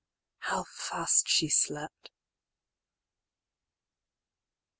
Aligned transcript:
—how 0.39 0.63
fast 0.63 1.29
she 1.29 1.47
slept. 1.47 2.09